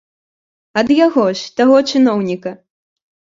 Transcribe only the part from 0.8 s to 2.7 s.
Ад яго ж, таго чыноўніка.